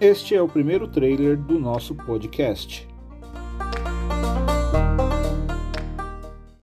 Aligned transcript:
Este 0.00 0.34
é 0.34 0.42
o 0.42 0.48
primeiro 0.48 0.88
trailer 0.88 1.36
do 1.36 1.56
nosso 1.58 1.94
podcast. 1.94 2.93